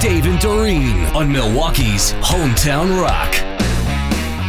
[0.00, 3.34] Dave and Doreen on Milwaukee's Hometown Rock.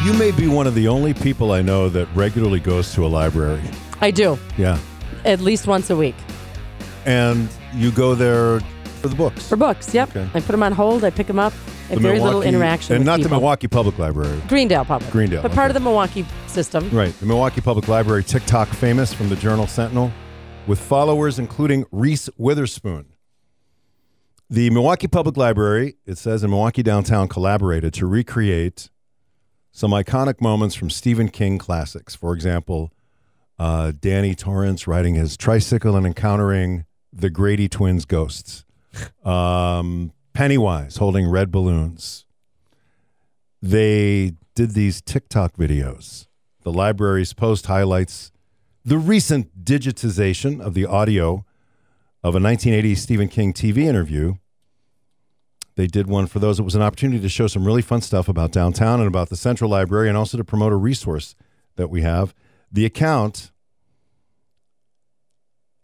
[0.06, 3.08] You may be one of the only people I know that regularly goes to a
[3.08, 3.62] library.
[4.00, 4.78] I do Yeah.
[5.26, 6.16] at least once a week
[7.06, 8.60] And you go there
[9.02, 9.48] for the books.
[9.50, 9.94] for books.
[9.94, 10.28] Yep, Okay.
[10.36, 11.04] I put them on hold.
[11.04, 11.54] I pick them up.
[11.54, 12.96] I have The very little interaction.
[12.96, 13.30] And with not the.
[13.30, 14.40] Milwaukee Public Library.
[14.48, 15.12] Greendale Public.
[15.12, 16.88] Greendale, but part of the Milwaukee system.
[16.92, 17.18] Right.
[17.20, 20.12] The Milwaukee Public Library, TikTok famous from the Journal Sentinel,
[20.68, 23.06] with followers including Reese Witherspoon.
[24.52, 28.90] The Milwaukee Public Library, it says in Milwaukee downtown, collaborated to recreate
[29.72, 32.16] some iconic moments from Stephen King classics.
[32.16, 32.92] For example,
[33.60, 38.66] uh, Danny Torrance riding his tricycle and encountering the Grady twins' ghosts.
[39.24, 42.26] Um, Pennywise holding red balloons.
[43.62, 46.26] They did these TikTok videos.
[46.64, 48.32] The library's post highlights
[48.84, 51.46] the recent digitization of the audio
[52.22, 54.36] of a 1980 Stephen King TV interview.
[55.76, 56.60] They did one for those.
[56.60, 59.38] It was an opportunity to show some really fun stuff about downtown and about the
[59.38, 61.36] Central Library and also to promote a resource
[61.78, 62.36] that we have.
[62.70, 63.52] The account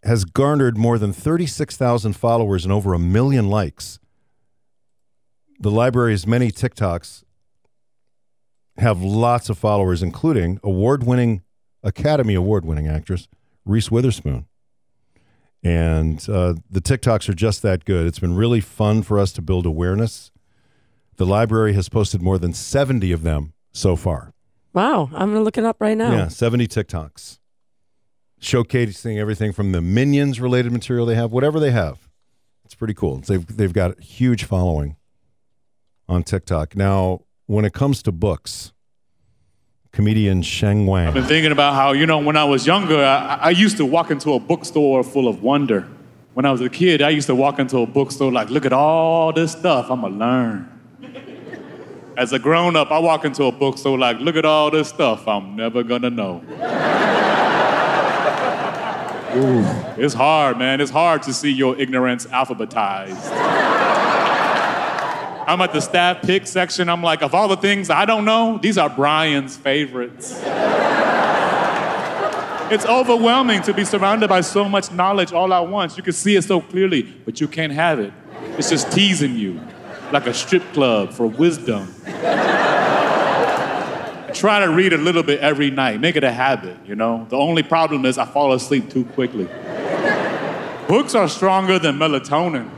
[0.02, 3.98] has garnered more than 36,000 followers and over a million likes.
[5.58, 7.24] The library's many TikToks
[8.76, 11.42] have lots of followers, including award winning,
[11.82, 13.26] Academy Award winning actress
[13.64, 14.46] Reese Witherspoon.
[15.66, 18.06] And uh, the TikToks are just that good.
[18.06, 20.30] It's been really fun for us to build awareness.
[21.16, 24.32] The library has posted more than 70 of them so far.
[24.72, 26.12] Wow, I'm gonna look it up right now.
[26.12, 27.40] Yeah, 70 TikToks.
[28.40, 32.08] Showcasing everything from the Minions related material they have, whatever they have.
[32.64, 33.16] It's pretty cool.
[33.18, 34.94] They've, they've got a huge following
[36.08, 36.76] on TikTok.
[36.76, 38.72] Now, when it comes to books,
[39.96, 41.08] comedian Sheng Wang.
[41.08, 43.86] I've been thinking about how, you know, when I was younger, I, I used to
[43.86, 45.88] walk into a bookstore full of wonder.
[46.34, 48.74] When I was a kid, I used to walk into a bookstore like, look at
[48.74, 50.70] all this stuff I'm gonna learn.
[52.14, 55.26] As a grown up, I walk into a bookstore like, look at all this stuff
[55.26, 56.42] I'm never gonna know.
[59.34, 59.64] Ooh,
[59.96, 60.82] it's hard, man.
[60.82, 63.75] It's hard to see your ignorance alphabetized.
[65.46, 66.88] I'm at the staff pick section.
[66.88, 70.32] I'm like, of all the things I don't know, these are Brian's favorites.
[72.68, 75.96] it's overwhelming to be surrounded by so much knowledge all at once.
[75.96, 78.12] You can see it so clearly, but you can't have it.
[78.58, 79.60] It's just teasing you,
[80.10, 81.94] like a strip club for wisdom.
[84.34, 86.00] Try to read a little bit every night.
[86.00, 87.24] Make it a habit, you know?
[87.30, 89.48] The only problem is I fall asleep too quickly.
[90.88, 92.75] Books are stronger than melatonin.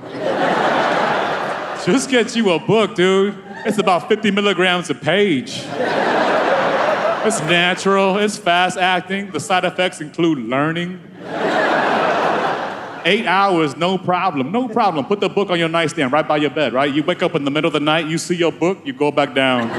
[1.89, 3.35] Just get you a book, dude.
[3.65, 5.63] It's about 50 milligrams a page.
[7.25, 9.31] It's natural, it's fast acting.
[9.31, 11.01] The side effects include learning.
[13.07, 15.07] Eight hours, no problem, no problem.
[15.07, 16.95] Put the book on your nightstand right by your bed, right?
[16.95, 19.11] You wake up in the middle of the night, you see your book, you go
[19.11, 19.71] back down.